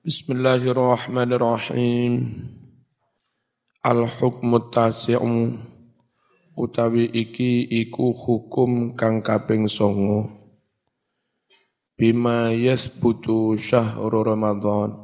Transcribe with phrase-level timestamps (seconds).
[0.00, 2.32] Bismillahirrahmanirrahim.
[3.84, 5.60] Al-hukmu tasi'u
[6.56, 10.32] utawi iki iku hukum kang kaping songo.
[12.00, 14.96] Bima yasbutu syahru Ramadan.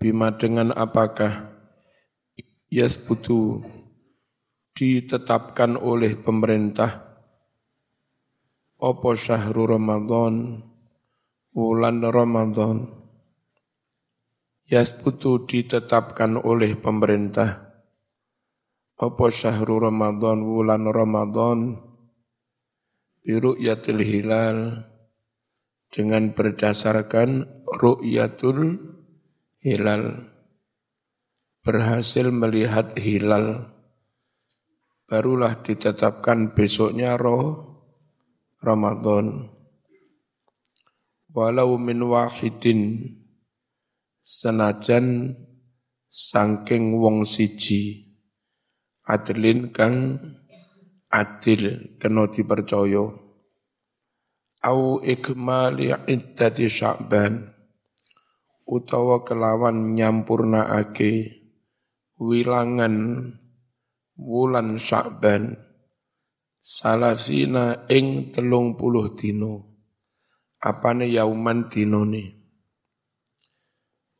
[0.00, 1.52] Bima dengan apakah
[2.72, 3.60] yasbutu
[4.72, 7.20] ditetapkan oleh pemerintah
[8.80, 10.64] opo syahrul Ramadan
[11.52, 13.01] bulan Ramadan
[14.72, 17.76] yasbutu ditetapkan oleh pemerintah.
[18.96, 21.76] Opo syahrul Ramadan bulan Ramadan?
[23.20, 24.88] Biru yatil hilal.
[25.92, 28.80] Dengan berdasarkan ru'yatul
[29.60, 30.24] hilal.
[31.60, 33.68] Berhasil melihat hilal.
[35.04, 37.76] Barulah ditetapkan besoknya roh
[38.64, 39.52] Ramadan.
[41.28, 43.20] Walau min wahidin
[44.22, 45.34] senajan
[46.06, 48.14] sangking wong siji
[49.02, 50.22] adlin kang
[51.12, 53.04] adil kena dipercaya.
[54.62, 57.50] Au ikmali iddati sya'ban
[58.62, 61.42] utawa kelawan nyampurnaake
[62.22, 63.26] wilangan
[64.14, 65.58] wulan Sya'ban
[66.62, 69.66] salasina ing telung puluh dino
[70.62, 72.41] apane yauman dinone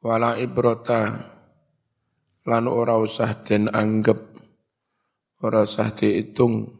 [0.02, 1.30] wala ibrota.
[2.42, 4.18] Lan ora usah den anggap
[5.46, 6.74] ora usah dihitung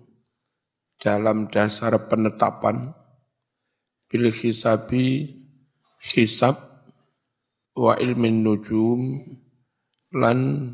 [0.99, 2.91] dalam dasar penetapan.
[4.11, 5.39] Bil hisabi
[6.03, 6.59] hisab
[7.79, 9.23] wa ilmin nujum
[10.13, 10.69] lan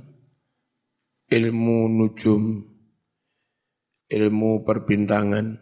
[1.28, 2.64] ilmu nujum,
[4.08, 5.60] ilmu perbintangan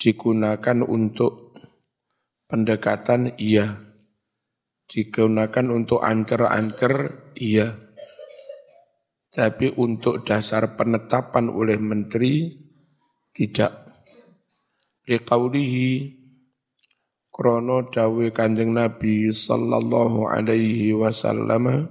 [0.00, 1.54] digunakan untuk
[2.48, 3.83] pendekatan iya,
[4.88, 6.94] digunakan untuk ancer-ancer
[7.38, 7.72] iya.
[9.34, 12.54] Tapi untuk dasar penetapan oleh menteri
[13.34, 13.82] tidak.
[15.04, 16.22] Liqaulihi
[17.34, 21.90] krono dawe kanjeng Nabi sallallahu alaihi wasallam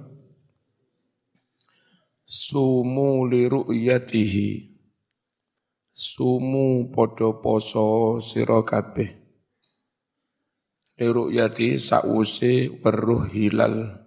[2.24, 4.72] sumu li ru'yatihi
[5.92, 9.23] sumu podo poso sira kabeh
[10.94, 13.98] li ru'yati sause weruh hilal.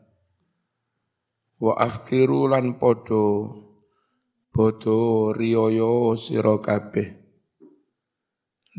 [1.59, 3.51] Wa aftiru lan podo
[4.55, 7.09] bodo riyoyo sira kabeh.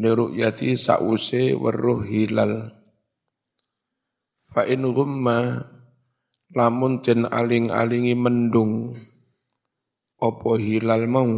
[0.00, 2.72] Li ru'yati sause weruh hilal.
[4.48, 5.68] Fa in gumma
[6.56, 8.96] lamun den aling-alingi mendung
[10.16, 11.28] opo hilal mau?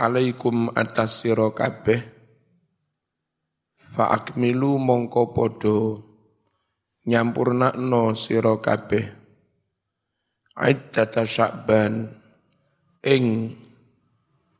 [0.00, 2.13] Alaikum atas sira kabeh
[3.94, 5.78] fa akmilu mongko podo
[7.06, 9.06] nyampurnakno sira kabeh
[10.58, 12.10] iddata sya'ban
[13.06, 13.54] ing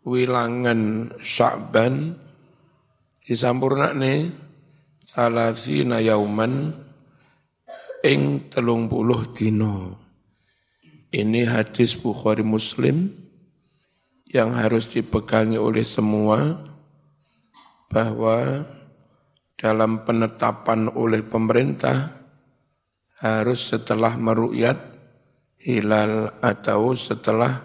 [0.06, 2.14] wilangan sya'ban
[3.26, 4.30] disampurnakne
[5.02, 6.70] salasina yauman
[8.04, 9.96] ing telung puluh dino.
[11.14, 13.08] Ini hadis Bukhari Muslim
[14.28, 16.58] yang harus dipegangi oleh semua
[17.86, 18.66] bahwa
[19.54, 22.10] dalam penetapan oleh pemerintah
[23.22, 24.78] harus setelah meru'yat
[25.64, 27.56] hilal atau setelah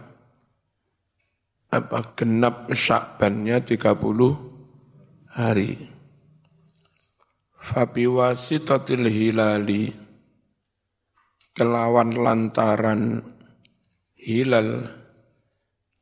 [1.70, 5.76] apa genap syakbannya 30 hari.
[7.60, 9.92] Fabi wasitatil hilali
[11.52, 13.20] kelawan lantaran
[14.16, 14.88] hilal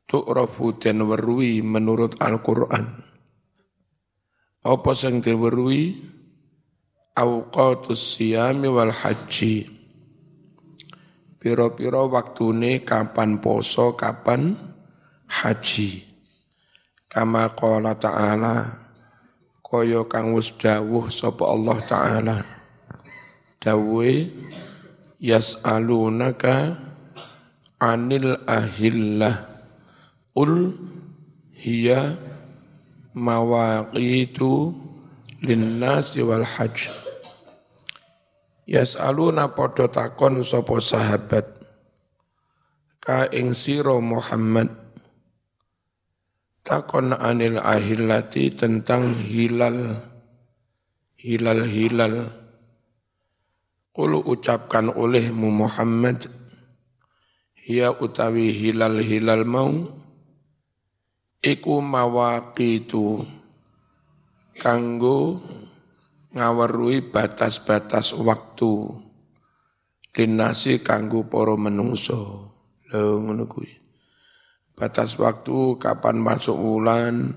[0.06, 3.07] tu'rafu dan werui menurut Al-Quran.
[4.64, 5.94] Apa sing diwerui?
[7.18, 9.66] Awqatus siyami wal haji.
[11.38, 14.54] Piro-piro waktune kapan poso, kapan
[15.26, 16.02] haji.
[17.08, 18.86] Kama qala ta'ala,
[19.62, 22.36] kaya kang wis dawuh sapa Allah Ta'ala.
[23.58, 24.30] Dawuhe
[25.18, 26.78] yas'alunaka
[27.82, 29.46] anil ahillah
[30.34, 30.74] ul
[31.54, 32.14] hiya
[33.18, 34.70] mawaqitu
[35.42, 36.86] linnasi wal hajj.
[38.68, 41.46] Yas'aluna podo takon sapa sahabat?
[43.02, 44.68] Ka ing sira Muhammad.
[46.62, 50.04] Takon anil ahillati tentang hilal.
[51.16, 52.14] Hilal hilal.
[53.96, 56.28] Kulu ucapkan olehmu Muhammad.
[57.64, 59.72] Ya utawi hilal-hilal mau
[61.42, 63.22] iku mawaqitu
[64.58, 65.38] kanggo
[66.34, 69.06] ngawerui batas-batas waktu.
[70.18, 72.50] Linasi kanggo para menungso.
[72.90, 73.46] Lho ngono
[74.78, 77.34] batas waktu kapan masuk wulan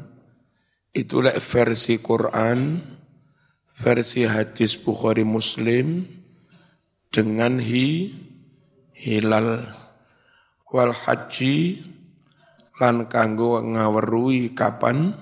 [0.94, 2.80] itu lek versi Quran
[3.74, 6.06] versi hadis Bukhari Muslim
[7.10, 8.14] dengan hi
[8.94, 9.66] hilal.
[10.72, 11.84] Wal haji
[12.82, 15.14] lan kanggo ngawerui kapan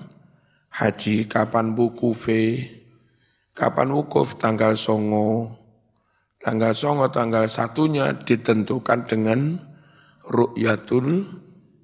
[0.72, 2.42] haji kapan buku fe
[3.60, 5.52] kapan wukuf tanggal songo.
[6.40, 9.60] Tanggal songo tanggal satunya ditentukan dengan
[10.24, 11.28] ru'yatul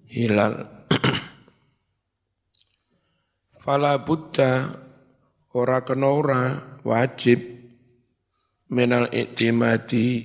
[0.09, 0.65] hilal.
[3.61, 4.73] Fala buddha
[5.53, 6.43] ora kena ora
[6.89, 7.45] wajib
[8.73, 10.25] menal iktimati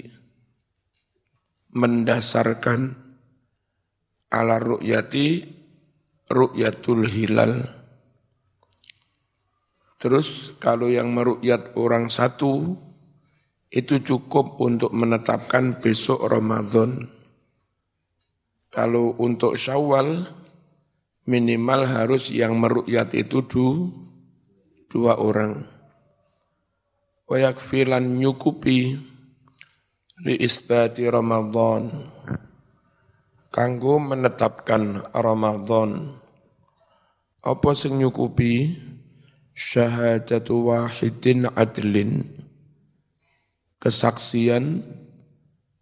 [1.75, 3.00] mendasarkan
[4.31, 5.45] ala ru'yati
[6.31, 7.81] ru'yatul hilal
[10.01, 12.73] Terus kalau yang merukyat orang satu,
[13.69, 17.05] itu cukup untuk menetapkan besok Ramadan.
[18.73, 20.25] Kalau untuk syawal,
[21.29, 23.93] minimal harus yang merukyat itu du,
[24.89, 25.69] dua orang.
[27.29, 28.97] Wayak filan nyukupi
[30.25, 31.93] li isbati Ramadan.
[33.51, 36.15] Kanggo menetapkan Ramadan.
[37.43, 38.79] Apa sing nyukupi?
[39.51, 42.31] syahadatu wahidin adlin.
[43.75, 44.87] Kesaksian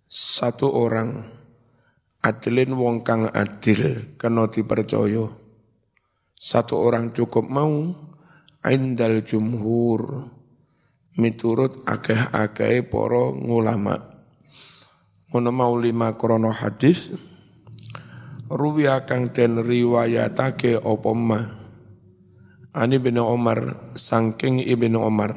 [0.10, 1.30] satu orang.
[2.26, 5.30] Adlin wong kang adil kena dipercaya.
[6.34, 7.94] Satu orang cukup mau
[8.66, 10.26] indal jumhur.
[11.22, 14.10] Miturut akeh-akeh para ngulama.
[15.30, 17.29] Ngono mau lima krono hadis
[18.50, 21.46] ruwi kang den riwayatake apa mah
[22.70, 25.34] Ani bin Umar sangking ibnu Umar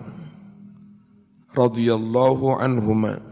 [1.57, 3.25] radhiyallahu anhuma.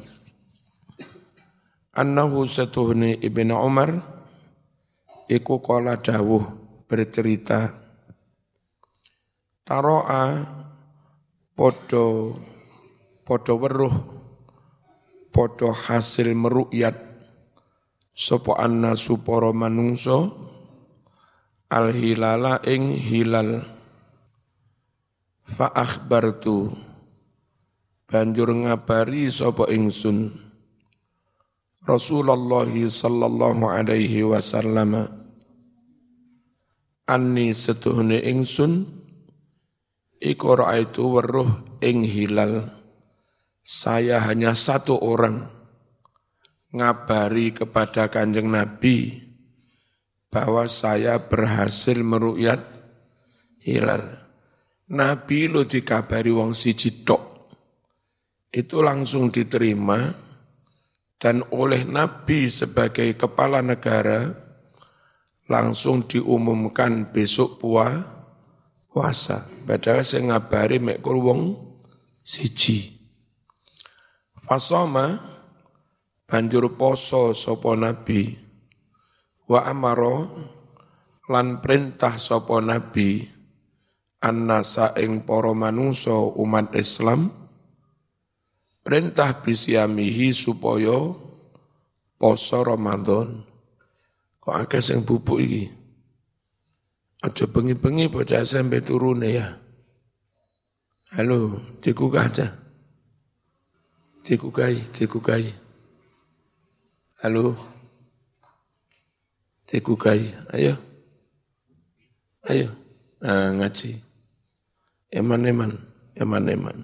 [1.92, 4.00] Annahu satuhni ibnu Umar
[5.28, 6.48] iku kala dawuh
[6.88, 7.76] bercerita.
[9.68, 10.48] Taroa
[11.52, 12.40] podo
[13.20, 13.96] podo weruh
[15.28, 17.09] podo hasil meruyat
[18.20, 20.36] sopo anna suporo manungso
[21.72, 23.64] al hilala ing hilal.
[25.40, 26.68] Fa akhbartu
[28.04, 30.36] banjur ngabari sapa ingsun.
[31.80, 35.08] Rasulullah sallallahu alaihi wasallam
[37.08, 38.84] anni setuhne ingsun
[40.20, 41.48] iku raaitu weruh
[41.80, 42.68] ing hilal.
[43.64, 45.59] Saya hanya satu orang
[46.70, 49.26] ngabari kepada kanjeng Nabi
[50.30, 52.62] bahwa saya berhasil meruyat
[53.62, 54.06] hilal.
[54.90, 57.22] Nabi lo dikabari wong siji tok.
[58.50, 60.10] Itu langsung diterima
[61.20, 64.34] dan oleh Nabi sebagai kepala negara
[65.46, 67.94] langsung diumumkan besok puah
[68.90, 69.46] puasa.
[69.66, 71.54] Padahal saya ngabari mek wong
[72.26, 72.98] siji.
[74.34, 75.29] Fasoma
[76.30, 78.38] banjur poso sopo Nabi
[79.50, 80.30] wa amaro
[81.26, 83.26] lan perintah sopo Nabi
[84.22, 87.34] annasa ing para manungsa umat Islam
[88.86, 91.14] perintah bisyamihi supaya
[92.20, 93.48] poso Ramadan.
[94.40, 95.64] Kok akeh sing bubuk iki?
[97.20, 99.48] Aja bengi-bengi bocah SMP turune ya.
[101.16, 102.48] Halo, dikugah aja.
[104.24, 105.69] Dikukai, dikukai.
[107.20, 107.52] Halo.
[109.68, 110.24] Dikukai,
[110.56, 110.72] ayo.
[112.48, 112.72] Ayo,
[113.20, 114.00] ah, ngaji.
[115.12, 115.68] Eman-eman,
[116.16, 116.80] eman-eman.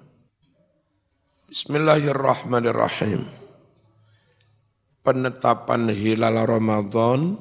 [1.48, 3.24] Bismillahirrahmanirrahim.
[5.00, 7.40] Penetapan hilal Ramadan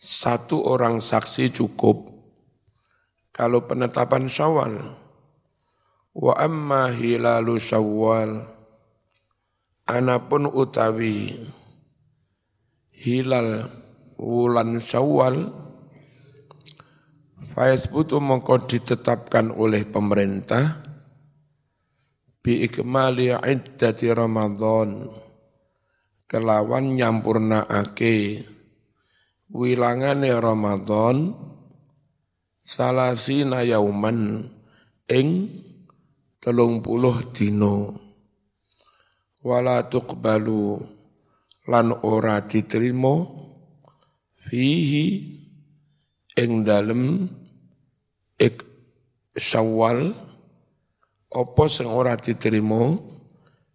[0.00, 2.16] satu orang saksi cukup.
[3.28, 4.80] Kalau penetapan Syawal
[6.16, 8.51] wa amma hilalu Syawal
[9.86, 11.42] anapun utawi
[12.94, 13.66] hilal
[14.18, 15.50] wulan Syawal
[17.52, 20.80] Faisbutu mongko ditetapkan oleh pemerintah
[22.40, 25.04] bi ikmali iddati Ramadan
[26.24, 28.46] kelawan nyampurnaake
[29.52, 31.36] wilangane Ramadan
[32.64, 34.48] salasina yauman
[35.12, 35.28] ing
[36.40, 37.92] telung puluh dino
[39.42, 40.78] wala tuqbalu
[41.66, 43.26] lan ora diterima
[44.38, 45.06] fihi
[46.38, 47.26] ing dalem
[48.38, 48.62] ik
[49.36, 50.14] syawal.
[51.32, 52.92] Apa sing ora diterima?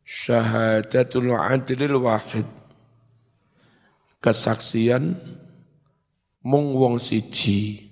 [0.07, 2.45] Syahadatul adlil wahid.
[4.21, 5.17] Kesaksian
[6.45, 7.89] mung wong siji.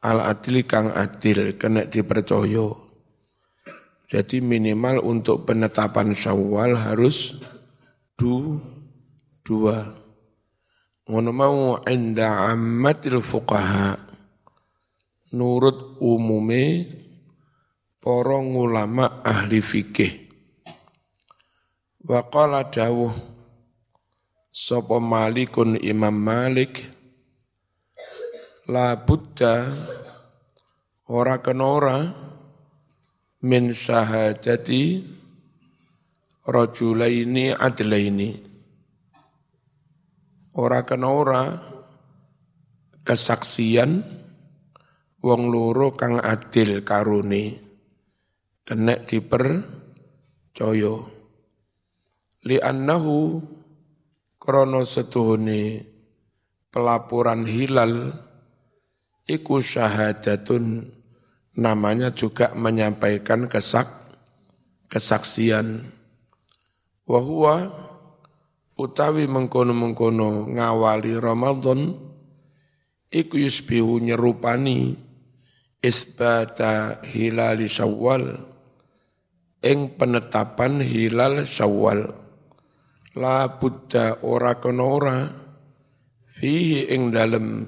[0.00, 2.89] Al adli kang adil kena dipercaya
[4.10, 7.38] jadi minimal untuk penetapan syawal harus
[8.18, 8.58] du,
[9.46, 9.86] dua
[11.06, 13.98] ngono mau inda ammatil fuqaha
[15.34, 16.86] nurut umume
[17.98, 20.30] para ulama ahli fikih.
[22.06, 23.12] Wa qala dawuh
[24.50, 26.80] sapa Malikun Imam Malik
[28.70, 28.94] la
[31.10, 31.98] ora kena ora
[33.40, 35.04] min syahadati
[36.44, 38.30] rajulaini adlaini.
[40.60, 41.42] Ora kena ora
[43.06, 44.02] kesaksian
[45.24, 47.54] wong loro kang adil karuni
[48.66, 50.96] kena dipercaya.
[52.40, 53.40] Li annahu
[54.40, 55.84] krana setuhune
[56.72, 58.16] pelaporan hilal
[59.28, 60.88] iku syahadatun
[61.60, 63.84] namanya juga menyampaikan kesak
[64.88, 65.84] kesaksian.
[67.04, 67.68] Wahwa
[68.80, 71.92] utawi mengkono-mengkono ngawali Ramadan
[73.12, 74.96] iku yusbihu nyerupani
[75.84, 78.40] isbata hilali syawal
[79.60, 82.16] ing penetapan hilal syawal.
[83.20, 85.18] La buddha ora kena ora
[86.24, 87.66] fihi ing dalem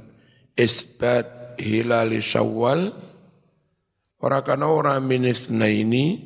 [0.54, 3.11] isbat hilal syawal
[4.22, 6.18] ora kena ora minisna ini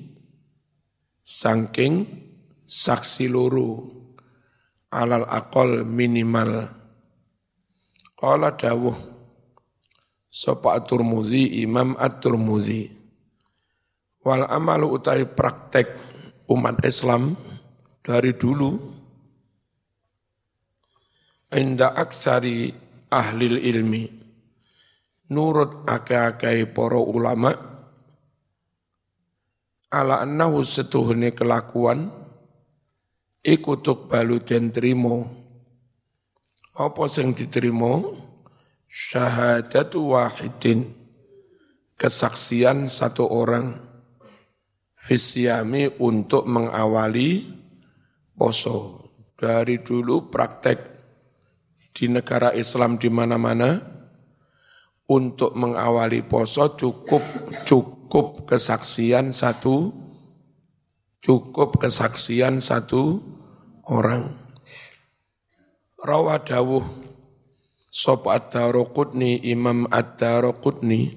[1.24, 2.06] saking
[2.62, 3.96] saksi loro
[4.92, 6.68] alal akol minimal.
[8.16, 8.96] Qala dawuh
[10.32, 12.96] sapa at-Tirmidzi Imam at-Tirmidzi
[14.26, 15.94] Wal amalu utai praktek
[16.50, 17.38] umat Islam
[18.02, 18.74] dari dulu
[21.54, 22.74] inda aksari
[23.06, 24.04] ahli ilmi
[25.30, 27.54] nurut ake-ake poro ulama
[29.90, 32.10] ala annahu setuhne kelakuan
[33.46, 35.30] ikutuk balu den trimo.
[36.76, 38.04] Apa sing diterima?
[38.86, 40.84] Syahadatu wahidin
[41.96, 43.80] kesaksian satu orang.
[44.92, 47.46] Fisyami untuk mengawali
[48.34, 49.08] poso.
[49.36, 50.78] Dari dulu praktek
[51.92, 53.76] di negara Islam di mana-mana
[55.12, 57.20] untuk mengawali poso cukup
[57.68, 57.95] cukup
[58.46, 59.92] kesaksian satu.
[61.20, 63.18] Cukup kesaksian satu
[63.86, 64.36] orang.
[65.98, 66.86] Rawadawuh
[67.90, 71.16] Sob ad-Darukudni Imam ad-Darukudni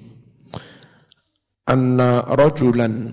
[1.68, 3.12] Anna rajulan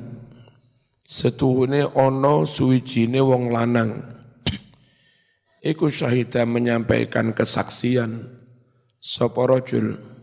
[1.06, 4.01] setuhune ana suwijine wong lanang.
[5.62, 8.25] Iku syahida menyampaikan kesaksian.
[8.98, 10.16] Sapa rajul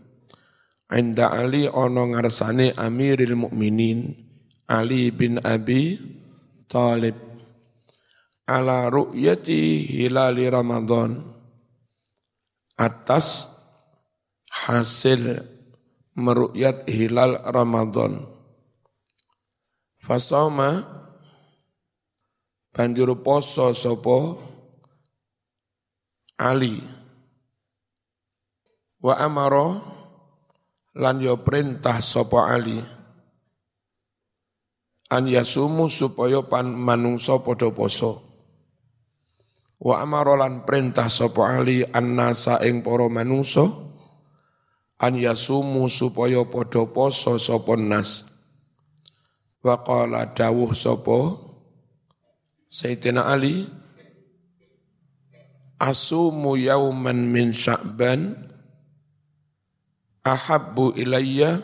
[0.93, 4.13] Inda Ali ana ngarsane Amiril Mukminin
[4.69, 5.97] Ali bin Abi
[6.69, 7.17] Talib.
[8.45, 11.17] Ala ru'yati hilali Ramadan.
[12.77, 13.49] Atas
[14.53, 15.41] hasil
[16.13, 18.21] meru'yat hilal Ramadan.
[19.97, 20.85] Fasoma
[22.69, 24.37] banjur poso sapa
[26.37, 26.77] Ali.
[29.01, 29.94] Wa amara
[30.95, 32.79] lan yo perintah sapa Ali.
[35.11, 38.23] An yasumu supaya pan manungsa padha poso.
[39.77, 43.67] Wa amara lan perintah sapa Ali annasa ing para manungsa.
[44.99, 48.25] An yasumu supaya padha poso sapa nas.
[49.61, 51.41] Wa qala dawuh sapa
[52.69, 53.65] Sayyidina Ali
[55.81, 58.44] Asumu yauman min Sya'ban
[60.25, 61.61] ahabbu ilayya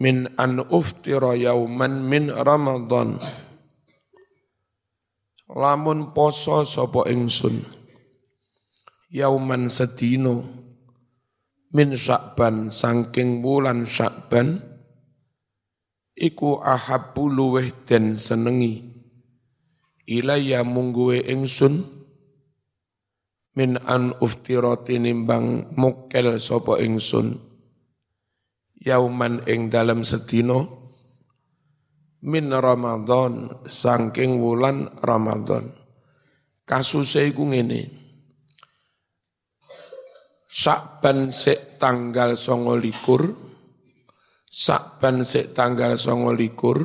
[0.00, 3.20] min an uftira yauman min Ramadan.
[5.52, 7.60] Lamun poso sapa ingsun?
[9.12, 10.48] Yauman sedino
[11.76, 14.62] min Sya'ban saking wulan Sya'ban
[16.16, 18.88] iku ahabbu luweh den senengi.
[20.08, 21.99] Ilaya mungguwe ingsun
[23.56, 27.38] min an uftirati nimbang mukel sapa ingsun.
[28.80, 30.88] Yauman ing dalam sedino
[32.24, 35.68] min Ramadan saking wulan Ramadan.
[36.64, 38.00] Kasuse iku ngene.
[40.50, 43.50] Sakban sek tanggal songo likur
[44.50, 46.82] Sakban sik tanggal songo likur,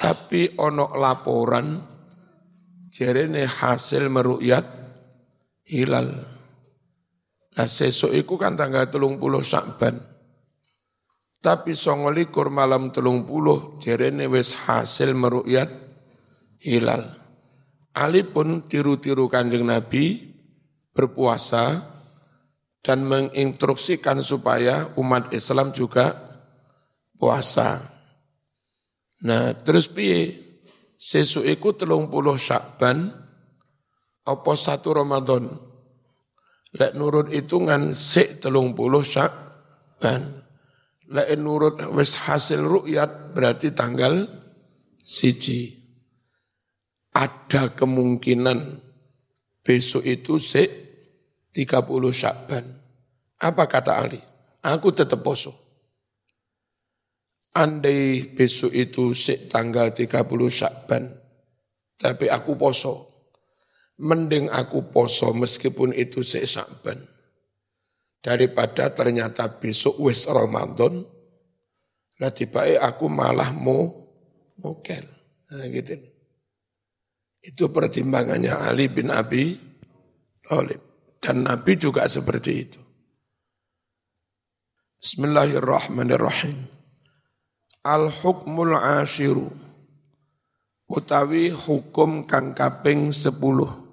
[0.00, 1.76] Tapi ono laporan
[2.88, 4.87] jerene hasil meruyat
[5.68, 6.08] hilal.
[7.54, 10.00] Nah sesuk iku kan tanggal telung puluh Syakban.
[11.38, 15.70] Tapi songolikur malam telung puluh jerene wis hasil meruyat
[16.64, 17.14] hilal.
[17.94, 20.34] Ali pun tiru-tiru kanjeng Nabi
[20.90, 21.82] berpuasa
[22.82, 26.14] dan menginstruksikan supaya umat Islam juga
[27.18, 27.82] puasa.
[29.22, 30.46] Nah, terus piye?
[30.94, 33.10] Sesuk iku telung puluh Syakban,
[34.28, 35.48] apa satu Ramadan?
[36.76, 40.44] Lek nurut hitungan sik telung puluh Syakban.
[41.08, 44.28] Lek nurut wis hasil rukyat berarti tanggal
[45.00, 45.80] siji.
[47.16, 48.84] Ada kemungkinan
[49.64, 50.70] besok itu sik
[51.56, 52.64] 30 Syakban.
[53.40, 54.20] Apa kata Ali?
[54.60, 55.56] Aku tetap poso.
[57.56, 60.12] Andai besok itu sik tanggal 30
[60.52, 61.08] Syakban,
[61.96, 63.07] tapi aku poso
[63.98, 67.02] mending aku poso meskipun itu Sya'ban.
[68.18, 71.06] Daripada ternyata besok wis Ramadan,
[72.18, 73.86] lah tiba aku malah mau
[74.58, 75.06] mokel.
[75.54, 75.94] Nah, gitu.
[77.38, 79.54] Itu pertimbangannya Ali bin Abi
[80.42, 80.82] Thalib.
[81.18, 82.78] Dan Nabi juga seperti itu.
[84.98, 86.58] Bismillahirrahmanirrahim.
[87.82, 89.50] Al-hukmul ashiru.
[90.86, 93.87] Utawi hukum kang kaping sepuluh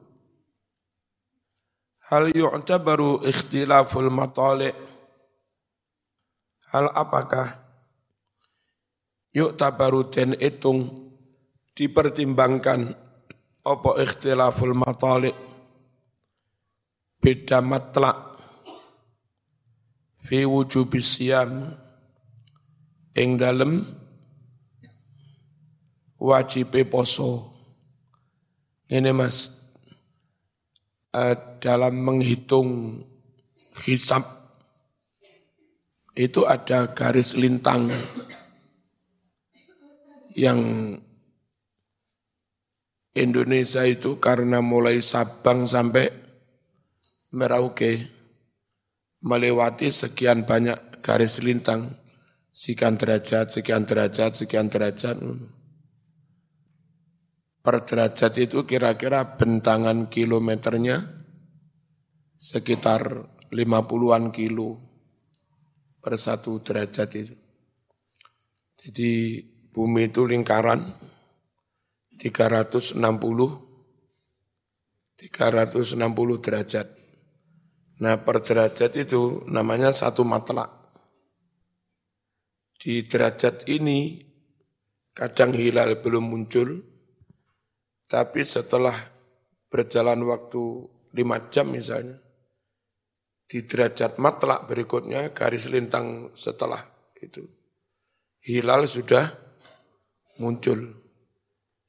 [2.05, 4.69] Hal yu'tabaru ikhtilaful matali'
[6.69, 7.55] Hal apakah
[9.33, 10.93] yu'tabaru den itung
[11.73, 12.93] dipertimbangkan
[13.65, 15.33] apa ikhtilaful matali'
[17.17, 18.37] beda matlak
[20.21, 21.73] fi wujubis siyam
[23.17, 23.81] ing dalem
[26.21, 27.49] wajib poso.
[28.85, 29.54] Ini mas
[31.15, 32.99] uh, dalam menghitung
[33.87, 34.27] hisap
[36.15, 37.87] itu ada garis lintang
[40.35, 40.59] yang
[43.15, 46.11] Indonesia itu karena mulai Sabang sampai
[47.35, 48.11] Merauke
[49.19, 51.99] melewati sekian banyak garis lintang
[52.55, 55.19] sekian derajat, sekian derajat, sekian derajat.
[57.65, 61.01] Per derajat itu kira-kira bentangan kilometernya
[62.37, 64.77] sekitar 50-an kilo
[65.97, 67.33] per satu derajat itu.
[68.85, 69.41] Jadi
[69.73, 70.93] bumi itu lingkaran
[72.21, 73.65] 360 360
[76.45, 76.87] derajat.
[78.05, 80.69] Nah per derajat itu namanya satu matlak.
[82.77, 84.21] Di derajat ini
[85.17, 86.93] kadang hilal belum muncul,
[88.05, 88.93] tapi setelah
[89.69, 90.61] berjalan waktu
[91.17, 92.21] lima jam misalnya,
[93.45, 96.81] di derajat matlak berikutnya garis lintang setelah
[97.17, 97.45] itu,
[98.45, 99.33] hilal sudah
[100.37, 101.01] muncul.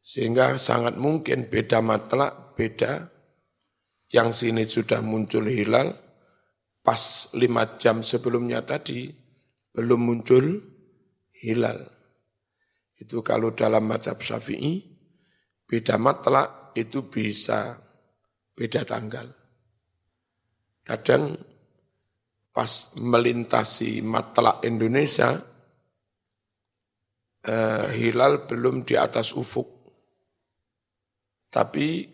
[0.06, 3.10] Sehingga sangat mungkin beda matlak, beda
[4.14, 5.98] yang sini sudah muncul hilal,
[6.86, 9.10] pas lima jam sebelumnya tadi
[9.74, 10.62] belum muncul
[11.42, 11.90] hilal.
[12.96, 14.95] Itu kalau dalam mazhab syafi'i,
[15.66, 17.74] Beda matlak itu bisa
[18.54, 19.26] beda tanggal.
[20.86, 21.34] Kadang
[22.54, 25.34] pas melintasi matlak Indonesia,
[27.42, 29.66] eh, hilal belum di atas ufuk.
[31.50, 32.06] Tapi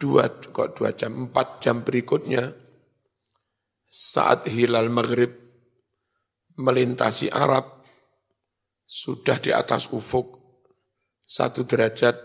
[0.00, 2.48] dua, kok dua jam, empat jam berikutnya,
[3.90, 5.32] saat hilal maghrib
[6.56, 7.84] melintasi Arab,
[8.84, 10.39] sudah di atas ufuk,
[11.30, 12.18] satu derajat,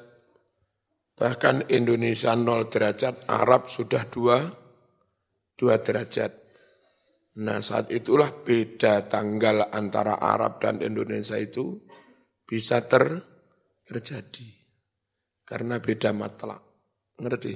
[1.13, 4.41] bahkan Indonesia nol derajat, Arab sudah dua,
[5.53, 6.33] dua derajat.
[7.45, 11.85] Nah saat itulah beda tanggal antara Arab dan Indonesia itu
[12.49, 13.21] bisa ter,
[13.85, 14.49] terjadi.
[15.45, 16.65] Karena beda matlak.
[17.21, 17.53] Ngerti?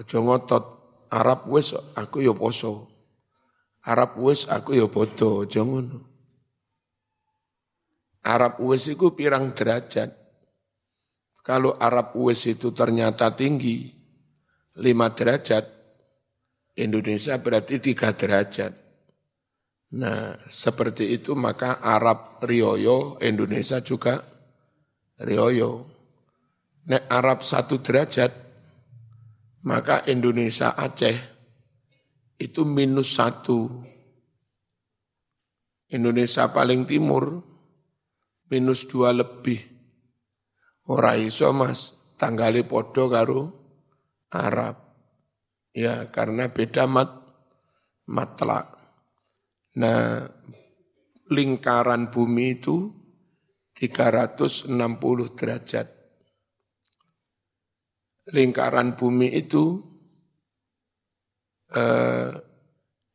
[0.00, 0.64] Ojo ngotot,
[1.12, 2.88] Arab wis aku yo poso.
[3.84, 6.07] Arab wis aku yo bodoh, ojo ngono.
[8.28, 10.12] Arab Uwais itu pirang derajat.
[11.40, 13.88] Kalau Arab Uwais itu ternyata tinggi,
[14.76, 15.64] 5 derajat,
[16.76, 18.72] Indonesia berarti 3 derajat.
[19.96, 24.20] Nah, seperti itu maka Arab Rioyo, Indonesia juga
[25.24, 25.88] Rioyo.
[26.92, 28.28] Nek Arab satu derajat,
[29.64, 31.16] maka Indonesia Aceh
[32.36, 33.88] itu minus satu.
[35.88, 37.47] Indonesia paling timur
[38.48, 39.60] minus dua lebih.
[40.88, 43.40] Ora iso mas, tanggali podo karo
[44.32, 44.76] Arab.
[45.76, 47.12] Ya karena beda mat,
[48.08, 48.72] matlak.
[49.78, 50.26] Nah
[51.28, 52.88] lingkaran bumi itu
[53.76, 54.74] 360
[55.38, 55.86] derajat.
[58.28, 59.80] Lingkaran bumi itu
[61.72, 62.32] eh,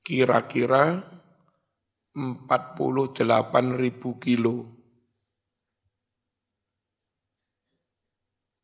[0.02, 1.04] kira-kira
[2.14, 4.73] 48 ribu kilo.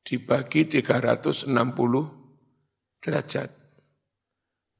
[0.09, 1.53] Dibagi 360
[2.97, 3.49] derajat.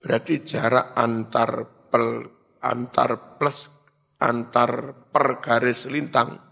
[0.02, 1.52] Berarti jarak antar
[1.94, 2.26] pel,
[2.66, 3.70] antar plus
[4.18, 6.50] antar per garis lintang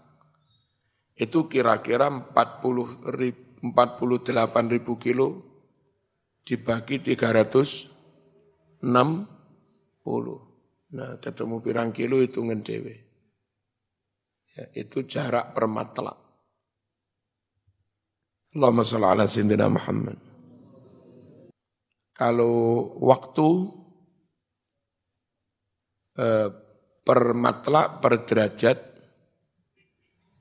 [1.18, 5.28] itu kira-kira 40 ribu, 48 ribu kilo
[6.46, 8.86] dibagi 360.
[10.88, 12.94] Nah, ketemu pirang kilo itu ngendewe.
[14.54, 16.27] Ya, itu jarak per matlak.
[18.56, 20.16] Allahumma salli ala Sayyidina Muhammad.
[22.16, 22.56] Kalau
[23.04, 23.48] waktu
[26.16, 26.48] eh,
[27.04, 28.78] per matlak per derajat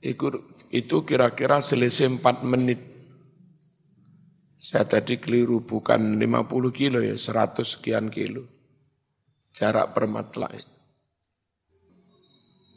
[0.02, 0.28] itu
[0.72, 2.80] itu kira-kira selisih 4 menit.
[4.58, 8.44] Saya tadi keliru bukan 50 kilo ya, 100 sekian kilo.
[9.56, 10.60] Jarak per matlak.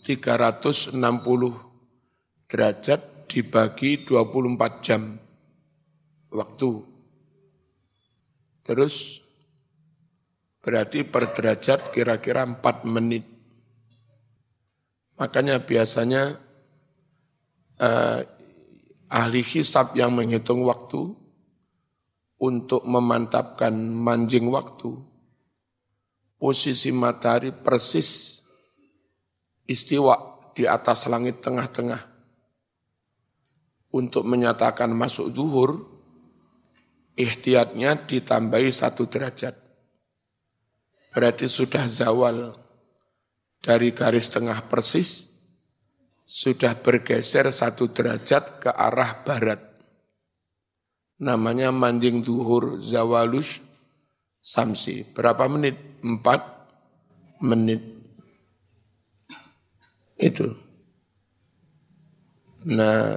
[0.06, 0.94] 360
[2.50, 5.14] derajat dibagi 24 jam
[6.34, 6.70] waktu.
[8.66, 9.22] Terus
[10.58, 13.22] berarti per derajat kira-kira 4 menit.
[15.14, 16.42] Makanya biasanya
[17.78, 18.20] eh,
[19.06, 21.14] ahli hisab yang menghitung waktu
[22.40, 24.96] untuk memantapkan manjing waktu,
[26.40, 28.40] posisi matahari persis
[29.68, 32.10] istiwa di atas langit tengah-tengah.
[33.90, 35.83] Untuk menyatakan masuk duhur,
[37.18, 39.59] ikhtiatnya ditambahi satu derajat.
[41.11, 42.55] Berarti sudah zawal
[43.59, 45.26] dari garis tengah persis
[46.22, 49.59] sudah bergeser satu derajat ke arah barat.
[51.18, 53.59] Namanya manjing duhur zawalus
[54.38, 55.03] samsi.
[55.03, 55.76] Berapa menit?
[56.00, 56.40] Empat
[57.42, 57.83] menit.
[60.16, 60.55] Itu.
[62.70, 63.16] Nah,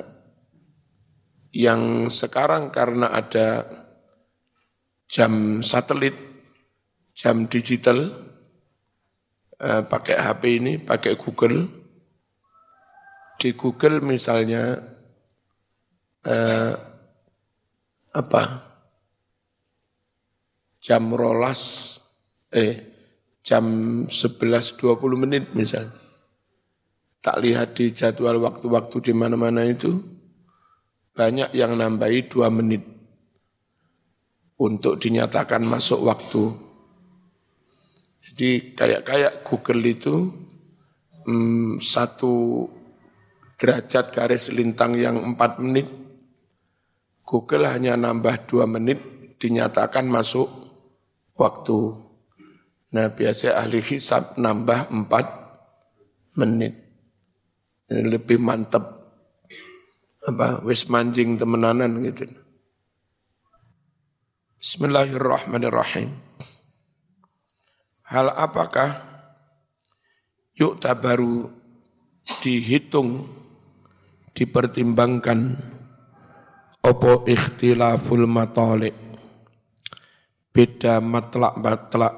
[1.54, 3.62] yang sekarang karena ada
[5.06, 6.18] jam satelit,
[7.14, 8.10] jam digital,
[9.62, 11.70] eh, pakai HP ini, pakai Google.
[13.38, 14.82] Di Google misalnya
[16.26, 16.74] eh,
[18.18, 18.44] apa?
[20.84, 21.96] Jam rolas
[22.50, 22.76] eh
[23.46, 23.66] jam
[24.10, 26.02] 11.20 menit misalnya.
[27.24, 30.13] Tak lihat di jadwal waktu-waktu di mana-mana itu
[31.14, 32.82] banyak yang nambahi dua menit
[34.58, 36.74] untuk dinyatakan masuk waktu
[38.34, 40.32] jadi kayak-kayak Google itu
[41.28, 42.66] hmm, satu
[43.60, 45.86] derajat garis lintang yang empat menit,
[47.28, 49.00] Google hanya nambah dua menit
[49.38, 50.48] dinyatakan masuk
[51.36, 52.00] waktu.
[52.96, 55.28] Nah biasa ahli hisab nambah empat
[56.40, 56.80] menit.
[57.92, 59.03] Lebih mantep
[60.24, 60.64] apa?
[60.64, 62.32] Wis manjing temenanan gitu.
[64.64, 66.16] Bismillahirrahmanirrahim.
[68.08, 69.04] Hal apakah
[70.56, 71.52] yuk tabaru
[72.40, 73.28] dihitung,
[74.32, 75.60] dipertimbangkan?
[76.84, 78.96] Opo ikhtilaful matalik?
[80.54, 82.16] Beda matlak matlak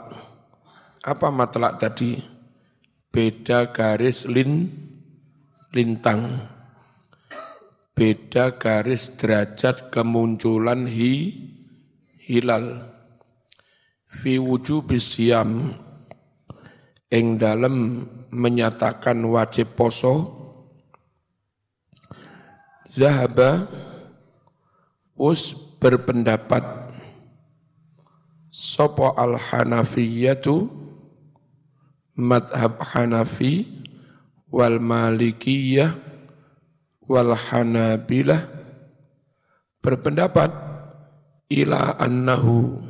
[1.06, 2.18] apa matlak tadi?
[3.14, 4.68] Beda garis lin
[5.72, 6.55] lintang
[7.96, 11.32] beda garis derajat kemunculan hi
[12.28, 12.92] hilal.
[14.12, 15.72] Fi wujubis siyam.
[17.08, 18.04] Ing dalam
[18.36, 20.36] menyatakan wajib poso.
[22.84, 23.72] Zahaba.
[25.16, 26.92] Us berpendapat.
[28.52, 30.68] Sopo al-Hanafiyatu.
[32.20, 33.88] Madhab Hanafi.
[34.52, 36.05] Wal Malikiyah
[37.06, 38.42] wal Hanabilah
[39.82, 40.50] berpendapat
[41.50, 42.82] ila annahu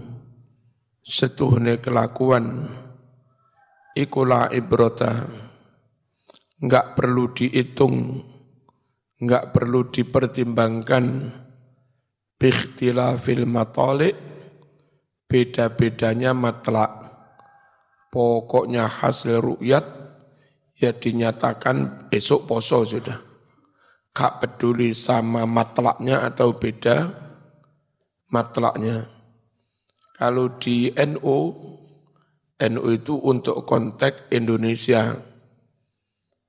[1.04, 2.72] setuhne kelakuan
[3.96, 5.28] ikulah ibrota
[6.60, 8.24] enggak perlu dihitung
[9.22, 11.06] enggak perlu dipertimbangkan.
[12.36, 14.16] Bikhtilafil matalik
[15.32, 16.92] beda-bedanya matlak.
[18.12, 19.86] Pokoknya hasil rukyat
[20.76, 23.16] ya dinyatakan esok poso sudah
[24.16, 27.12] gak peduli sama matlaknya atau beda
[28.32, 29.12] matlaknya.
[30.16, 31.38] Kalau di NU,
[32.56, 35.12] NU itu untuk konteks Indonesia.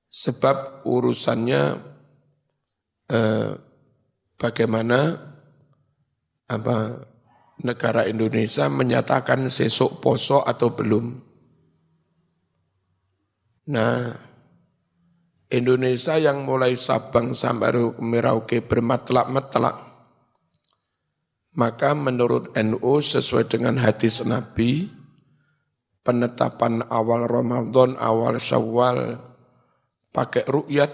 [0.07, 1.63] Sebab urusannya
[3.11, 3.51] eh,
[4.39, 4.99] bagaimana
[6.47, 6.77] apa
[7.59, 11.05] negara Indonesia menyatakan sesok poso atau belum.
[13.67, 14.26] Nah,
[15.47, 17.71] Indonesia yang mulai Sabang sampai
[18.03, 19.79] Merauke bermatlak-matlak,
[21.55, 24.91] maka menurut NU sesuai dengan hadis Nabi,
[26.03, 29.23] penetapan awal Ramadan, awal Syawal,
[30.11, 30.91] pakai rukyat,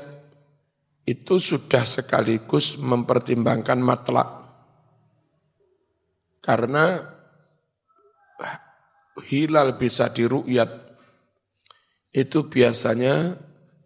[1.03, 4.29] itu sudah sekaligus mempertimbangkan matlak.
[6.43, 7.01] Karena
[9.27, 10.69] hilal bisa dirukyat
[12.13, 13.35] itu biasanya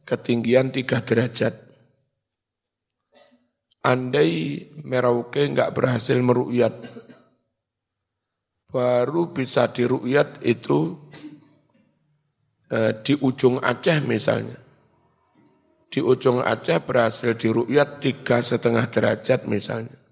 [0.07, 1.67] ketinggian tiga derajat.
[3.83, 6.87] Andai Merauke nggak berhasil merukyat,
[8.71, 10.95] baru bisa dirukyat itu
[12.71, 14.59] eh, di ujung Aceh misalnya.
[15.91, 20.07] Di ujung Aceh berhasil dirukyat tiga setengah derajat misalnya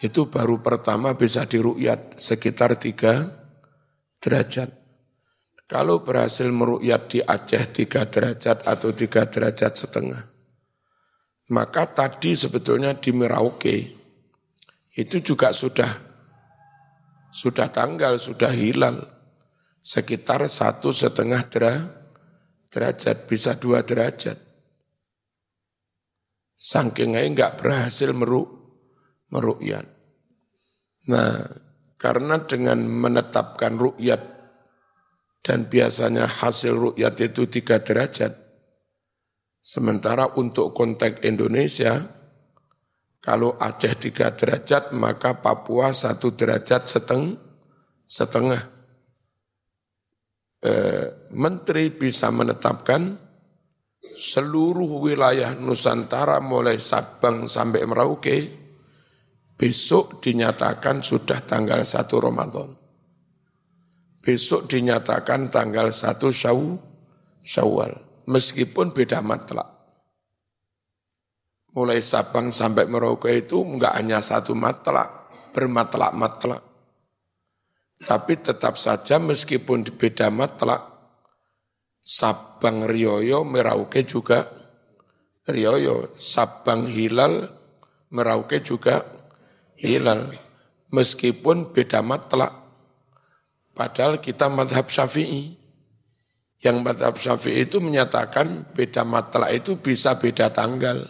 [0.00, 3.32] itu baru pertama bisa dirukyat sekitar tiga
[4.20, 4.85] derajat.
[5.66, 10.22] Kalau berhasil merukyat di Aceh tiga derajat atau tiga derajat setengah,
[11.50, 13.76] maka tadi sebetulnya di Merauke
[14.94, 15.90] itu juga sudah
[17.34, 19.02] sudah tanggal, sudah hilang
[19.82, 21.42] sekitar satu setengah
[22.70, 24.38] derajat, bisa dua derajat.
[26.56, 28.48] Saking enggak berhasil meruk,
[29.34, 29.86] merukyat.
[31.06, 31.38] Nah,
[32.00, 34.35] karena dengan menetapkan rukyat
[35.46, 38.34] dan biasanya hasil rukyat itu tiga derajat,
[39.62, 42.02] sementara untuk konteks Indonesia,
[43.22, 47.38] kalau Aceh tiga derajat, maka Papua satu derajat seteng,
[48.02, 48.74] setengah.
[50.66, 50.72] E,
[51.30, 53.14] Menteri bisa menetapkan
[54.02, 58.66] seluruh wilayah Nusantara mulai Sabang sampai Merauke
[59.56, 62.85] Besok dinyatakan sudah tanggal 1 Ramadan.
[64.26, 66.58] Besok dinyatakan tanggal 1 Syaw,
[67.46, 67.94] Syawal.
[68.26, 69.70] Meskipun beda matlak.
[71.70, 76.58] Mulai Sabang sampai Merauke itu enggak hanya satu matlak, bermatlak-matlak.
[78.02, 80.82] Tapi tetap saja meskipun beda matlak,
[82.02, 84.50] Sabang Rioyo, Merauke juga
[85.46, 87.46] Rioyo, Sabang Hilal,
[88.10, 89.06] Merauke juga
[89.78, 90.34] hilal
[90.90, 92.65] meskipun beda matlak.
[93.76, 95.52] Padahal kita madhab syafi'i.
[96.64, 101.04] Yang madhab syafi'i itu menyatakan beda matlak itu bisa beda tanggal.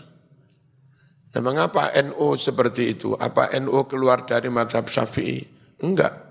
[1.30, 3.14] Nah mengapa NU seperti itu?
[3.14, 5.46] Apa NU keluar dari madhab syafi'i?
[5.86, 6.26] Enggak.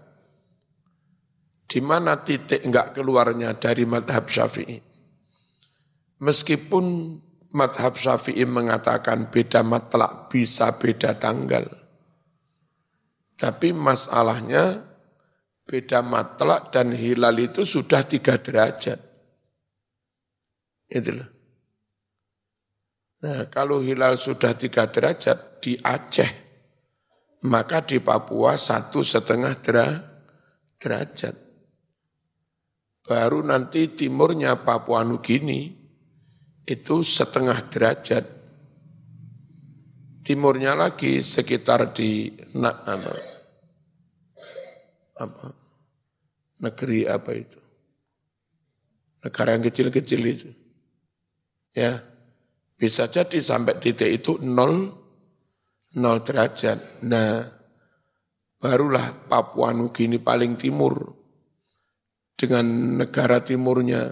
[1.66, 4.84] Di mana titik enggak keluarnya dari madhab syafi'i?
[6.20, 6.86] Meskipun
[7.56, 11.86] madhab syafi'i mengatakan beda matlak bisa beda tanggal
[13.36, 14.95] tapi masalahnya
[15.66, 19.02] beda matlak dan hilal itu sudah tiga derajat.
[20.86, 21.30] Itulah.
[23.26, 26.32] Nah, kalau hilal sudah tiga derajat di Aceh,
[27.50, 29.58] maka di Papua satu setengah
[30.78, 31.36] derajat.
[33.02, 35.74] Baru nanti timurnya Papua Nugini
[36.66, 38.26] itu setengah derajat
[40.26, 42.34] timurnya lagi sekitar di
[45.16, 45.52] apa,
[46.62, 47.60] negeri apa itu?
[49.26, 50.50] Negara yang kecil-kecil itu.
[51.76, 51.98] Ya
[52.76, 54.92] bisa jadi sampai titik itu nol
[55.96, 57.04] nol derajat.
[57.08, 57.42] Nah
[58.60, 61.16] barulah Papua Nugini paling timur.
[62.36, 64.12] Dengan negara timurnya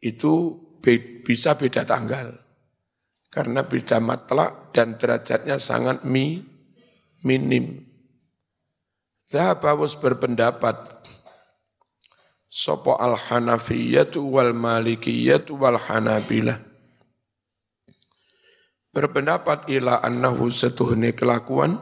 [0.00, 0.56] itu
[1.20, 2.32] bisa beda tanggal.
[3.28, 6.40] Karena beda matlak dan derajatnya sangat mi,
[7.20, 7.84] minim.
[9.26, 11.02] Zahabawus berpendapat,
[12.46, 16.62] Sopo al-Hanafiyyatu wal Malikiyyatu wal Hanabilah.
[18.94, 21.74] Berpendapat ila annahu setuhni kelakuan,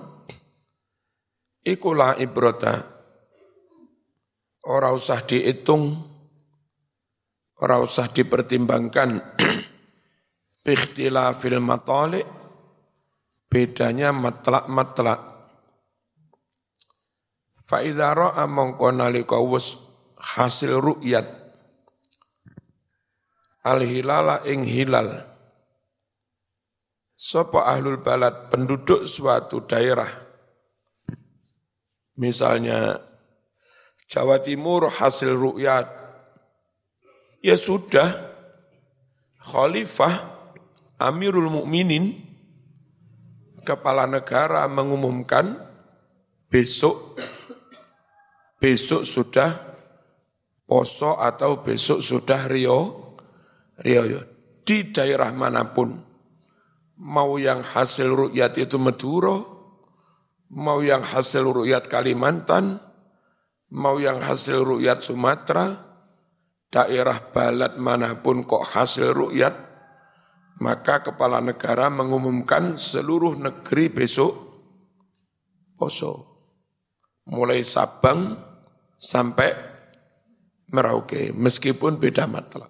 [1.63, 2.81] ikulah ibrota,
[4.65, 6.01] ora usah dihitung,
[7.61, 9.21] ora usah dipertimbangkan,
[10.65, 12.25] Bikhtilafil matali
[13.53, 15.34] bedanya matlak-matlak.
[17.65, 19.41] Fa'idha ra'a mongko nalika
[20.21, 21.29] hasil ru'yat
[23.65, 25.35] al hilala ing hilal
[27.25, 30.13] Sopo ahlul balad penduduk suatu daerah.
[32.21, 33.01] Misalnya
[34.13, 35.89] Jawa Timur hasil rukyat.
[37.41, 38.13] Ya sudah,
[39.41, 40.37] Khalifah
[41.01, 42.13] Amirul Mukminin
[43.65, 45.57] kepala negara mengumumkan
[46.53, 47.17] besok
[48.59, 49.51] besok sudah
[50.65, 52.81] poso atau besok sudah Rio
[53.83, 54.03] Rio
[54.65, 55.93] di daerah mana pun.
[56.95, 59.55] Mau yang hasil rukyat itu Maduro
[60.55, 62.79] mau yang hasil rukyat Kalimantan
[63.75, 65.75] mau yang hasil rukyat Sumatera
[66.71, 69.55] daerah balat mana pun kok hasil rukyat
[70.63, 74.33] maka kepala negara mengumumkan seluruh negeri besok
[75.75, 76.34] poso
[77.29, 78.37] mulai Sabang
[78.97, 79.73] sampai
[80.75, 82.67] Merauke, meskipun beda matlab.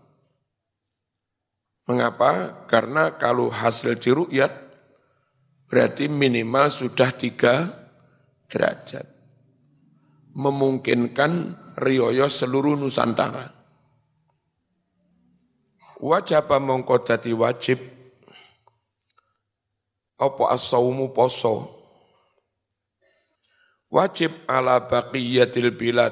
[1.88, 2.64] Mengapa?
[2.68, 4.52] Karena kalau hasil diruyat,
[5.68, 7.72] berarti minimal sudah tiga
[8.52, 9.08] derajat.
[10.36, 13.56] Memungkinkan rioyo seluruh Nusantara.
[16.04, 17.80] Wajib mongko dadi wajib
[20.20, 21.83] apa as-saumu poso
[23.94, 26.10] wajib ala baqiyatil bilad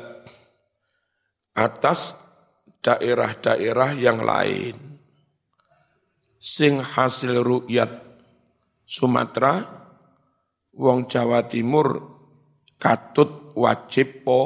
[1.50, 2.14] atas
[2.78, 4.78] daerah-daerah yang lain.
[6.38, 7.90] Sing hasil rukyat
[8.86, 9.66] Sumatera,
[10.78, 11.98] wong Jawa Timur
[12.78, 14.40] katut wajib po,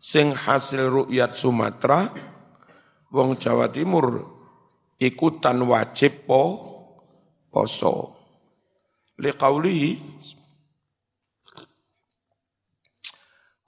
[0.00, 2.08] sing hasil rukyat Sumatera,
[3.12, 4.24] wong Jawa Timur
[4.96, 6.42] ikutan wajib po
[7.52, 8.16] poso.
[9.18, 9.90] Liqaulihi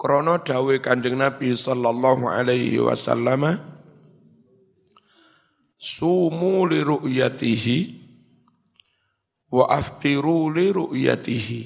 [0.01, 3.53] Krono dawe kanjeng Nabi sallallahu alaihi wasallam
[5.77, 7.79] sumu li ru'yatihi
[9.53, 11.63] wa aftiru li ru'yatihi.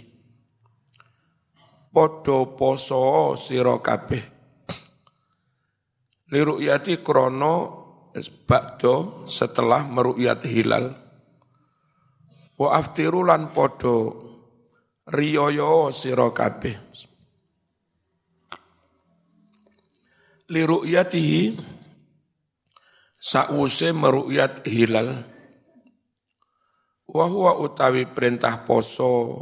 [1.95, 4.25] Podo poso sira kabeh.
[6.35, 7.55] Li ru'yati krono
[8.51, 10.91] bakdo setelah meru'yat hilal.
[12.59, 13.95] Wa aftiru lan podo
[15.07, 16.35] riyoyo sira
[20.49, 21.57] liru'yatihi
[23.17, 25.25] sa'use meru'yat hilal.
[27.05, 29.41] Wa huwa utawi perintah poso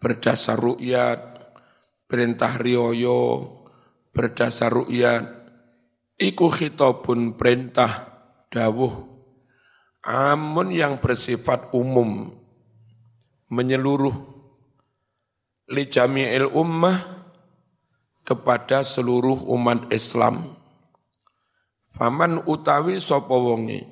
[0.00, 1.20] berdasar ru'yat
[2.08, 3.46] perintah riyoyo
[4.10, 5.22] berdasar ru'yat
[6.18, 8.10] iku khitabun perintah
[8.50, 9.06] dawuh
[10.02, 12.32] amun yang bersifat umum
[13.52, 14.16] menyeluruh
[15.70, 17.19] li jami'il ummah
[18.30, 20.54] kepada seluruh umat Islam.
[21.90, 23.90] Faman utawi sapa wonge?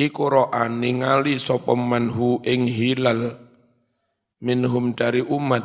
[0.00, 3.36] Iku ro'a ningali sapa manhu ing hilal
[4.40, 5.60] minhum dari umat.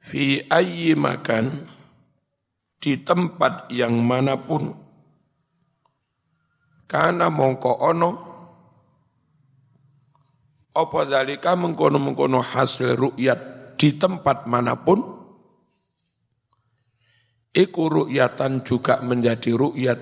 [0.00, 1.68] Fi ayyi makan
[2.80, 4.72] di tempat yang mana pun.
[6.88, 8.10] Karena mongko ono?
[10.72, 13.40] Apa dalika mengkono-mengkono hasil ru'yat
[13.76, 15.17] di tempat mana pun
[17.52, 20.00] Iku ru'yatan juga menjadi ru'yat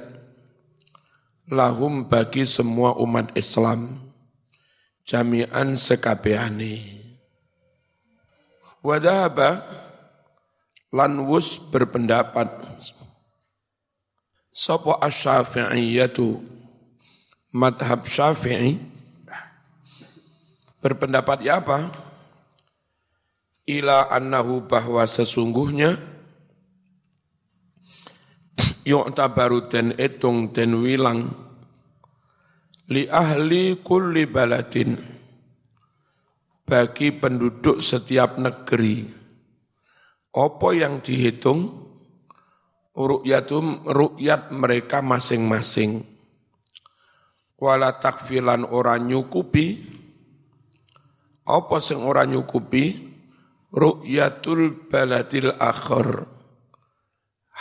[1.51, 4.03] lahum bagi semua umat Islam
[5.07, 7.07] jami'an sekabehane.
[8.83, 9.63] Wadahaba
[10.91, 12.51] lanwus berpendapat
[14.57, 16.41] Sopo asyafi'iyatu
[17.53, 18.81] madhab syafi'i
[20.81, 21.93] berpendapat ya apa?
[23.69, 26.01] Ila annahu bahwa sesungguhnya
[28.87, 31.35] yu'tabaru den etung den wilang.
[32.87, 34.95] Li ahli kulli baladin.
[36.63, 39.03] Bagi penduduk setiap negeri.
[40.31, 41.83] Apa yang dihitung?
[42.97, 46.01] Ru'yatum ru'yat mereka masing-masing.
[47.61, 49.85] Wala takfilan ora nyukupi.
[51.47, 53.15] Apa sing ora nyukupi?
[53.71, 56.36] Ru'yatul baladil akhir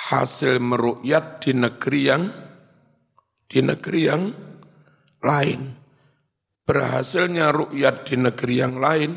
[0.06, 2.24] hasil merukyat di negeri yang
[3.50, 4.24] di negeri yang
[5.22, 5.62] lain.
[6.66, 9.12] Berhasilnya rukyat di negeri yang lain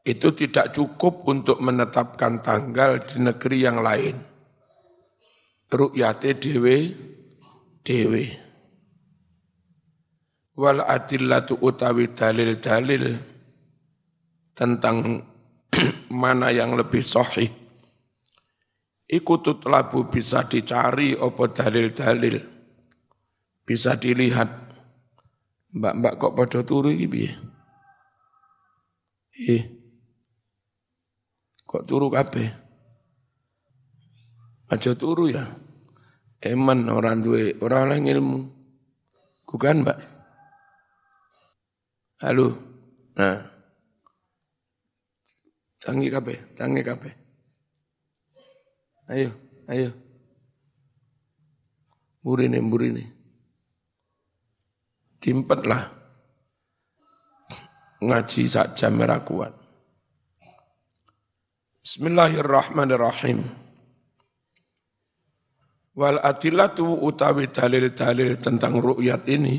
[0.00, 4.16] itu tidak cukup untuk menetapkan tanggal di negeri yang lain.
[5.68, 6.76] Rukyate dewe
[7.84, 8.24] dewe.
[10.56, 13.04] Wal adillatu utawi dalil-dalil
[14.56, 15.24] tentang
[16.24, 17.59] mana yang lebih sahih
[19.10, 22.38] Iku tutlabu bisa dicari opo dalil-dalil.
[23.66, 24.70] Bisa dilihat
[25.70, 27.30] Mbak-mbak kok pada turu iki piye?
[29.50, 29.62] Eh.
[31.62, 32.50] Kok turu kabeh?
[34.70, 35.46] Aja turu ya.
[36.42, 38.40] Eman orang duwe, orang oleh ilmu.
[39.46, 39.98] Bukan, Mbak?
[42.26, 42.48] Halo.
[43.14, 43.38] Nah.
[45.78, 47.29] Tangi kabeh, tangi kabeh.
[49.10, 49.34] Ayo,
[49.66, 49.90] ayo.
[52.22, 53.04] Burine, burine.
[55.18, 55.90] Timpetlah.
[58.06, 59.50] Ngaji sak jam merah kuat.
[61.82, 63.42] Bismillahirrahmanirrahim.
[65.98, 69.58] Wal adilatu utawi dalil-dalil tentang ru'yat ini,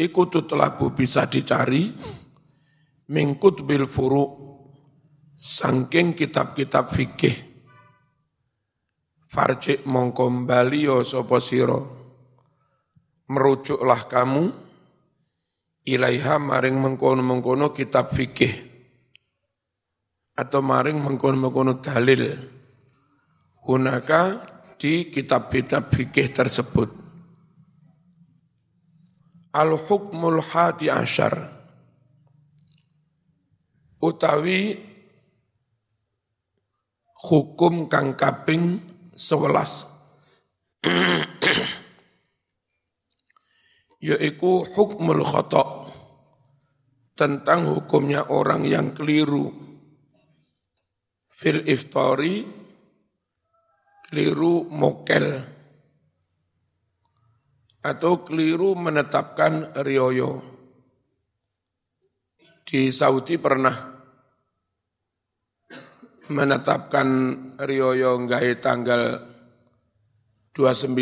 [0.00, 1.92] ikutu telabu bisa dicari,
[3.12, 4.24] mingkut bil furu,
[5.36, 7.49] sangking kitab-kitab fikih.
[9.30, 11.80] Farjik mongkom balio sopo siro,
[13.30, 14.50] merujuklah kamu,
[15.86, 18.50] ilaiha maring mengkono-mengkono kitab fikih
[20.34, 22.26] atau maring mengkono-mengkono dalil.
[23.70, 24.22] Hunaka
[24.80, 26.90] di kitab-kitab fikih tersebut.
[29.54, 31.54] Al-hukmul hati asyar.
[34.00, 34.74] Utawi
[37.30, 38.89] hukum kang kaping
[39.20, 39.84] sewelas
[44.00, 45.92] yaitu hukmul khotok
[47.12, 49.52] tentang hukumnya orang yang keliru.
[51.28, 52.48] Fil iftari
[54.08, 55.44] keliru mokel.
[57.84, 60.40] Atau keliru menetapkan rioyo.
[62.64, 63.89] Di Saudi pernah
[66.30, 67.08] menetapkan
[67.58, 69.18] rioyo nggak tanggal
[70.54, 70.94] 29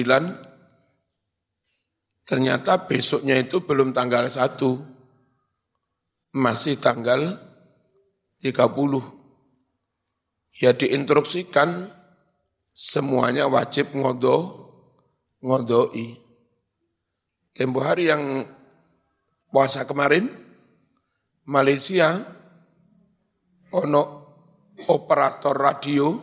[2.25, 7.37] ternyata besoknya itu belum tanggal 1 masih tanggal
[8.41, 11.93] 30 ya diinstruksikan
[12.73, 14.69] semuanya wajib ngodo
[15.43, 16.19] ngodoi.
[17.55, 18.47] Tempo hari yang
[19.51, 20.31] puasa kemarin,
[21.43, 22.23] Malaysia,
[23.75, 24.18] ono
[24.87, 26.15] operator radio,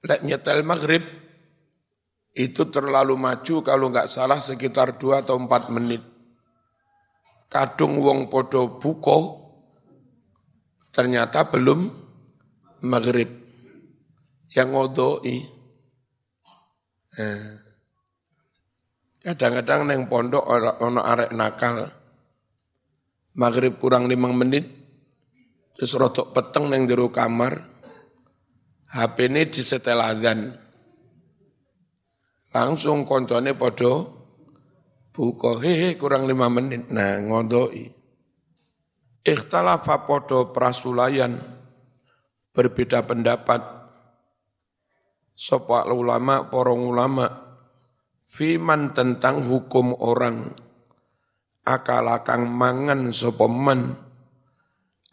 [0.00, 1.04] lek nyetel maghrib,
[2.34, 6.02] itu terlalu maju kalau nggak salah sekitar dua atau empat menit.
[7.52, 9.18] Kadung wong podo buko,
[10.90, 11.86] ternyata belum
[12.82, 13.30] maghrib
[14.54, 15.38] yang ngodoi.
[17.14, 17.50] Eh.
[19.24, 20.44] Kadang-kadang neng pondok
[20.84, 21.88] ono arek nakal.
[23.34, 24.83] Maghrib kurang lima menit,
[25.74, 27.74] terus rotok peteng neng jero kamar.
[28.94, 30.54] HP ini disetel azan.
[32.54, 33.92] Langsung koncone podo
[35.10, 37.90] buka, hehe kurang lima menit, nah ngodoi.
[39.26, 41.42] Ikhtalafa podo prasulayan,
[42.54, 43.62] berbeda pendapat.
[45.34, 47.26] Sopak ulama, porong ulama,
[48.30, 50.54] fiman tentang hukum orang,
[51.66, 53.98] akal akang mangan sopeman,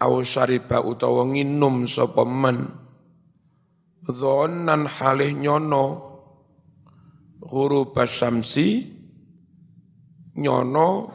[0.02, 2.74] au syariba utawa nginum sopeman,
[4.10, 5.86] dhonan halih nyono,
[7.46, 8.90] huru basamsi,
[10.42, 11.14] nyono,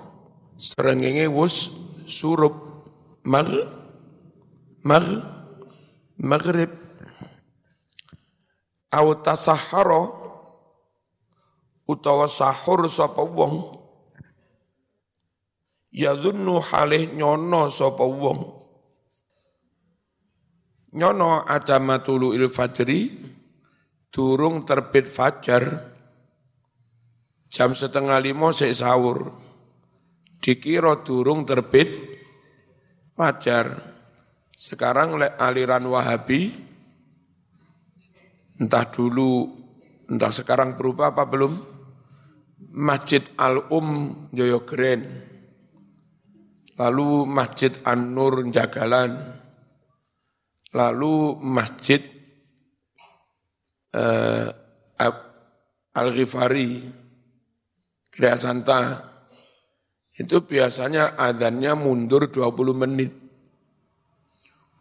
[0.54, 1.74] serengenge wus
[2.06, 2.54] surup,
[3.26, 3.50] mar,
[4.86, 5.02] mar,
[6.22, 6.70] maghrib.
[8.94, 10.24] Au tasahhara.
[11.86, 13.78] Utawa sahur sapa wong.
[15.94, 18.55] Yadhunnu halih nyono sapa wong
[20.96, 23.12] nyono adama tulu il fajri
[24.08, 25.64] durung terbit fajar
[27.52, 29.32] jam setengah lima sik sahur.
[30.40, 31.88] Dikira durung terbit
[33.16, 33.96] fajar.
[34.56, 36.48] Sekarang aliran Wahabi,
[38.56, 39.52] entah dulu,
[40.08, 41.60] entah sekarang berubah apa belum,
[42.72, 45.04] Masjid Al-Um Joyogren,
[46.80, 49.44] lalu Masjid An-Nur Jagalan,
[50.76, 52.04] lalu Masjid
[53.96, 54.52] uh,
[55.96, 56.92] Al-Ghifari,
[58.12, 59.00] Kriya Santa,
[60.12, 63.12] itu biasanya adanya mundur 20 menit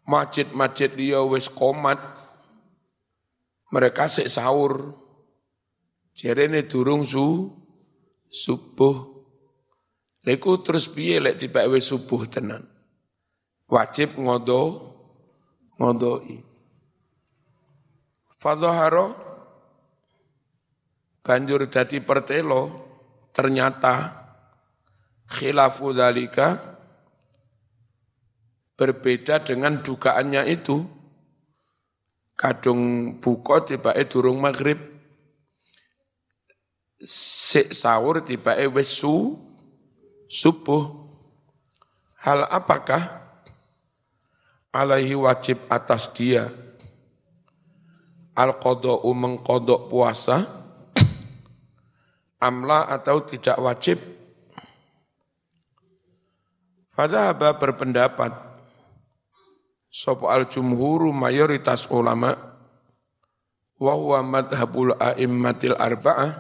[0.06, 1.98] masjid-masjid dia wis komat,
[3.74, 4.94] mereka sik sahur.
[6.16, 7.52] Jerene durung su
[8.32, 9.12] subuh.
[10.24, 12.64] Leku terus piye lek tiba wis subuh tenan.
[13.68, 14.95] Wajib ngodo
[15.80, 16.40] ngodoi.
[18.40, 19.16] Fadhahara
[21.26, 22.70] banjur dadi pertelo
[23.34, 24.14] ternyata
[25.26, 26.78] khilafu dalika
[28.78, 30.86] berbeda dengan dugaannya itu.
[32.36, 34.76] Kadung buka tiba durung maghrib.
[37.00, 39.40] Sik sahur tiba wis su,
[40.28, 40.84] subuh.
[42.20, 43.25] Hal apakah
[44.76, 46.52] alaihi wajib atas dia.
[48.36, 50.44] Al qada'u mengkodok puasa
[52.44, 53.98] amla atau tidak wajib.
[56.92, 58.46] Fadhaba berpendapat
[59.96, 62.36] Sopo al jumhuru mayoritas ulama
[63.80, 66.36] wa huwa madhabul a'immatil arba'ah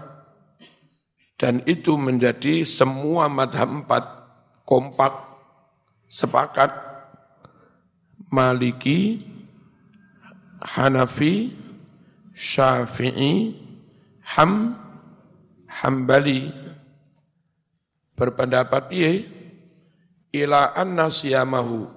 [1.39, 4.03] dan itu menjadi semua madhab empat
[4.67, 5.23] kompak
[6.11, 6.84] sepakat
[8.33, 9.21] Maliki
[10.61, 11.53] Hanafi
[12.33, 13.53] Syafi'i
[14.37, 14.73] Ham
[15.69, 16.49] Hambali.
[18.15, 19.11] Berpendapat piye
[20.31, 21.91] ila anna siyamahu.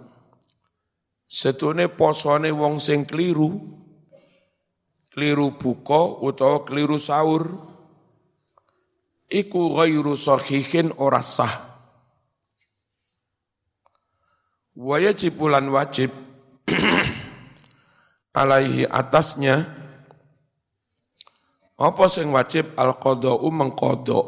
[1.28, 3.78] Setune posone wong sing kliru
[5.18, 7.58] kliru buka utawa kliru sahur
[9.26, 11.77] iku ghairu sahihin ora sah
[14.78, 16.14] wa yajibulan wajib
[18.38, 19.74] alaihi atasnya.
[21.78, 22.74] Apa sing wajib?
[22.74, 24.22] Al qada'u mengqada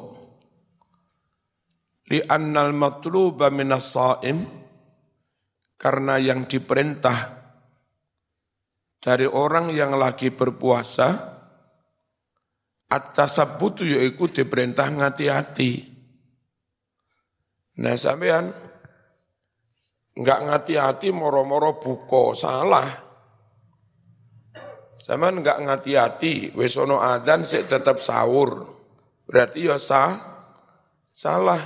[2.11, 4.59] li annal matluba minas saim.
[5.81, 7.41] Karena yang diperintah
[9.01, 11.09] dari orang yang lagi berpuasa
[12.85, 15.73] at-tasabbutu yaiku diperintah ngati-hati.
[17.81, 18.53] Nah sampean
[20.21, 23.11] enggak ngati-hati moro-moro buko salah
[25.11, 28.63] Zaman enggak ngati-hati, wis ono adzan sik tetap sahur.
[29.27, 30.15] Berarti ya sah,
[31.11, 31.59] salah.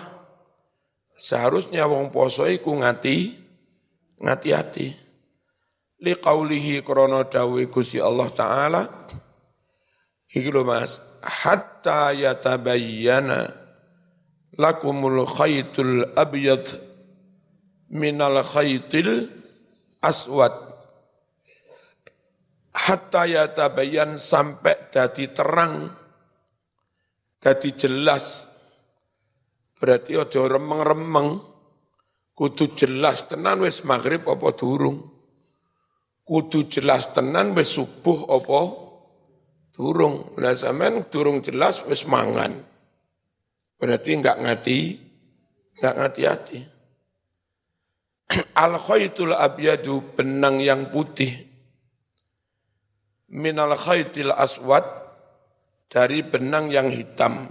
[1.13, 3.37] Seharusnya wong poso iku ngati,
[4.25, 4.89] ngati-hati.
[6.01, 8.83] Li qaulihi krana dawuh Gusti Allah taala
[10.33, 13.53] iki lho Mas, hatta yatabayyana
[14.57, 16.65] lakumul khaytul abyad
[17.93, 19.29] minal khaytil
[20.01, 20.75] aswad
[22.75, 25.95] hatta yatabayan sampai jadi terang,
[27.39, 28.51] jadi jelas.
[29.79, 31.39] Berarti ojo remeng-remeng,
[32.35, 35.13] kudu jelas tenan wis maghrib apa durung.
[36.25, 38.61] Kudu jelas tenan wis subuh apa
[39.77, 40.33] durung.
[40.41, 42.65] Lah sampean durung jelas wis mangan.
[43.77, 44.79] Berarti enggak ngati,
[45.77, 46.74] enggak ngati-hati.
[48.65, 51.55] Al khaytul abyadu benang yang putih
[53.35, 54.87] minal khaytil aswad
[55.91, 57.51] dari benang yang hitam.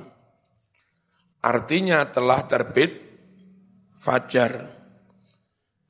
[1.43, 2.91] Artinya telah terbit
[3.99, 4.63] fajar.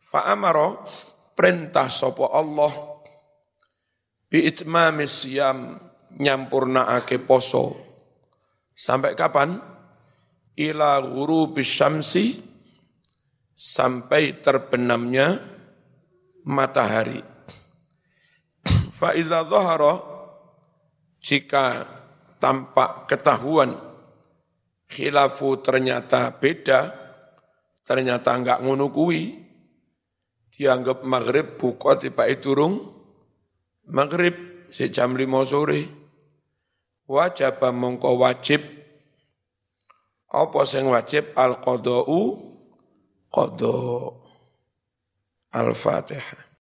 [0.02, 0.86] Fa'amaro
[1.34, 2.74] perintah sopo Allah
[4.30, 5.78] bi itmamis siyam
[6.18, 7.78] ake poso.
[8.74, 9.58] Sampai kapan?
[10.54, 12.53] Ila guru bisyamsi
[13.54, 15.40] sampai terbenamnya
[16.44, 17.22] matahari.
[18.98, 20.02] Faiza dhahara
[21.24, 21.88] jika
[22.42, 23.80] tampak ketahuan
[24.92, 26.92] khilafu ternyata beda,
[27.88, 29.42] ternyata enggak ngono kuwi,
[30.54, 32.78] dianggap maghrib buka tiba durung
[33.90, 36.06] maghrib sejam lima sore.
[37.04, 38.64] Wajib mongko wajib
[40.32, 41.60] apa sing wajib al
[43.34, 43.74] qada
[45.52, 46.46] al-fatihah